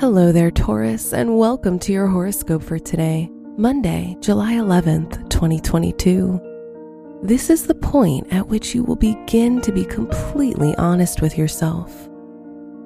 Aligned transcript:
Hello 0.00 0.32
there, 0.32 0.50
Taurus, 0.50 1.12
and 1.12 1.38
welcome 1.38 1.78
to 1.78 1.92
your 1.92 2.08
horoscope 2.08 2.64
for 2.64 2.80
today, 2.80 3.30
Monday, 3.56 4.16
July 4.18 4.54
11th, 4.54 5.30
2022. 5.30 7.20
This 7.22 7.48
is 7.48 7.64
the 7.64 7.76
point 7.76 8.26
at 8.32 8.48
which 8.48 8.74
you 8.74 8.82
will 8.82 8.96
begin 8.96 9.60
to 9.60 9.70
be 9.70 9.84
completely 9.84 10.74
honest 10.78 11.22
with 11.22 11.38
yourself. 11.38 12.08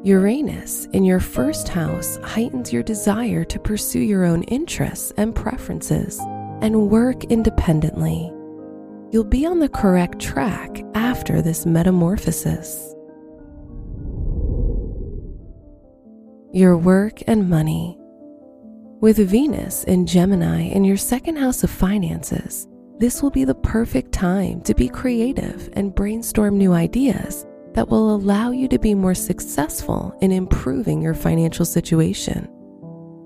Uranus 0.04 0.84
in 0.92 1.02
your 1.02 1.18
first 1.18 1.70
house 1.70 2.18
heightens 2.22 2.74
your 2.74 2.82
desire 2.82 3.42
to 3.42 3.58
pursue 3.58 4.00
your 4.00 4.26
own 4.26 4.42
interests 4.42 5.10
and 5.16 5.34
preferences 5.34 6.20
and 6.60 6.90
work 6.90 7.24
independently. 7.24 8.30
You'll 9.12 9.24
be 9.24 9.46
on 9.46 9.60
the 9.60 9.70
correct 9.70 10.20
track 10.20 10.84
after 10.94 11.40
this 11.40 11.64
metamorphosis. 11.64 12.94
Your 16.52 16.78
work 16.78 17.20
and 17.26 17.50
money. 17.50 17.98
With 19.00 19.18
Venus 19.18 19.84
in 19.84 20.06
Gemini 20.06 20.62
in 20.62 20.82
your 20.82 20.96
second 20.96 21.36
house 21.36 21.62
of 21.62 21.70
finances, 21.70 22.66
this 22.98 23.22
will 23.22 23.30
be 23.30 23.44
the 23.44 23.54
perfect 23.54 24.12
time 24.12 24.62
to 24.62 24.74
be 24.74 24.88
creative 24.88 25.68
and 25.74 25.94
brainstorm 25.94 26.56
new 26.56 26.72
ideas 26.72 27.44
that 27.74 27.90
will 27.90 28.14
allow 28.14 28.50
you 28.50 28.66
to 28.68 28.78
be 28.78 28.94
more 28.94 29.14
successful 29.14 30.16
in 30.22 30.32
improving 30.32 31.02
your 31.02 31.12
financial 31.12 31.66
situation. 31.66 32.48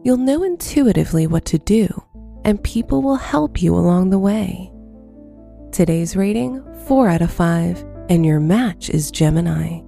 You'll 0.03 0.17
know 0.17 0.43
intuitively 0.43 1.29
what 1.29 1.45
to 1.45 1.59
do, 1.61 2.03
and 2.45 2.63
people 2.65 3.03
will 3.03 3.15
help 3.15 3.63
you 3.63 3.77
along 3.77 4.11
the 4.11 4.19
way. 4.19 4.73
Today's 5.71 6.17
rating 6.17 6.61
4 6.87 7.09
out 7.09 7.23
of 7.23 7.31
5, 7.31 7.85
and 8.11 8.27
your 8.27 8.41
match 8.41 8.91
is 8.91 9.13
Gemini. 9.13 9.81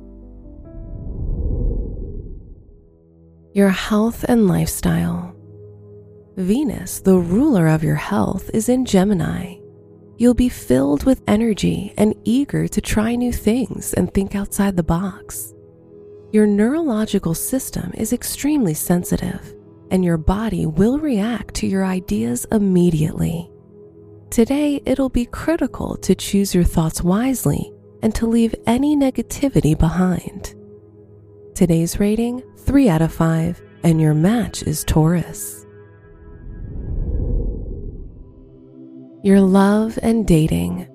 Your 3.54 3.70
health 3.70 4.24
and 4.24 4.48
lifestyle. 4.48 5.34
Venus, 6.36 7.00
the 7.00 7.16
ruler 7.16 7.68
of 7.68 7.84
your 7.84 7.94
health, 7.94 8.50
is 8.52 8.68
in 8.68 8.84
Gemini 8.84 9.58
You'll 10.16 10.34
be 10.34 10.48
filled 10.48 11.04
with 11.04 11.22
energy 11.26 11.92
and 11.96 12.14
eager 12.24 12.68
to 12.68 12.80
try 12.80 13.16
new 13.16 13.32
things 13.32 13.94
and 13.94 14.12
think 14.12 14.34
outside 14.34 14.76
the 14.76 14.82
box. 14.82 15.54
Your 16.32 16.46
neurological 16.46 17.34
system 17.34 17.92
is 17.94 18.12
extremely 18.12 18.74
sensitive, 18.74 19.54
and 19.90 20.04
your 20.04 20.16
body 20.16 20.66
will 20.66 20.98
react 20.98 21.54
to 21.56 21.66
your 21.66 21.84
ideas 21.84 22.46
immediately. 22.52 23.50
Today, 24.30 24.80
it'll 24.84 25.10
be 25.10 25.26
critical 25.26 25.96
to 25.98 26.14
choose 26.14 26.54
your 26.54 26.64
thoughts 26.64 27.02
wisely 27.02 27.72
and 28.02 28.14
to 28.14 28.26
leave 28.26 28.54
any 28.66 28.96
negativity 28.96 29.78
behind. 29.78 30.54
Today's 31.54 32.00
rating 32.00 32.42
3 32.58 32.88
out 32.88 33.02
of 33.02 33.12
5, 33.12 33.62
and 33.84 34.00
your 34.00 34.14
match 34.14 34.62
is 34.64 34.84
Taurus. 34.84 35.64
your 39.24 39.40
love 39.40 39.98
and 40.02 40.26
dating. 40.26 40.86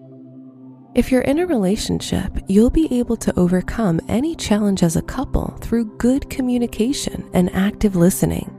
If 0.93 1.11
you're 1.11 1.23
in 1.23 1.39
a 1.39 1.47
relationship, 1.47 2.31
you'll 2.47 2.69
be 2.69 2.87
able 2.99 3.17
to 3.17 3.39
overcome 3.39 3.99
any 4.07 4.35
challenge 4.35 4.83
as 4.83 4.95
a 4.95 5.02
couple 5.02 5.57
through 5.61 5.97
good 5.97 6.30
communication 6.30 7.27
and 7.33 7.52
active 7.55 7.95
listening. 7.95 8.55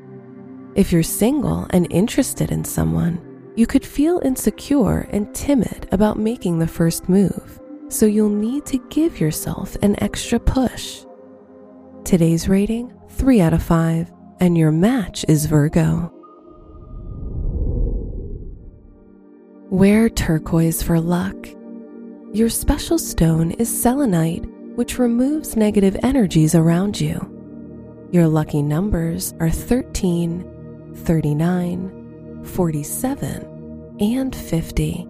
If 0.75 0.91
you're 0.91 1.05
single 1.05 1.69
and 1.71 1.87
interested 1.93 2.51
in 2.51 2.65
someone, 2.65 3.21
you 3.55 3.69
could 3.69 3.87
feel 3.87 4.21
insecure 4.25 5.07
and 5.13 5.33
timid 5.37 5.89
about 5.93 6.19
making 6.19 6.59
the 6.59 6.67
first 6.67 7.09
move, 7.09 7.61
so 7.89 8.07
you'll 8.07 8.29
need 8.29 8.67
to 8.67 8.79
give 8.89 9.21
yourself 9.21 9.77
an 9.83 9.95
extra 10.03 10.41
push. 10.41 11.05
Today's 12.11 12.49
rating 12.49 12.93
3 13.11 13.41
out 13.41 13.55
of 13.55 13.63
5, 13.63 14.11
and 14.41 14.59
your 14.59 14.73
match 14.73 15.25
is 15.29 15.47
Virgo. 15.47 16.13
Wear 19.71 20.09
turquoise 20.09 20.83
for 20.83 20.99
luck. 20.99 21.37
Your 22.33 22.49
special 22.49 22.99
stone 22.99 23.53
is 23.53 23.71
selenite, 23.83 24.45
which 24.75 24.99
removes 24.99 25.55
negative 25.55 25.97
energies 26.03 26.57
around 26.57 27.01
you. 27.01 27.15
Your 28.11 28.27
lucky 28.27 28.61
numbers 28.61 29.33
are 29.39 29.49
13, 29.49 30.93
39, 30.97 32.43
47, 32.45 33.97
and 34.01 34.35
50. 34.35 35.10